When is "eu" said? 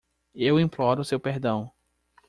0.33-0.59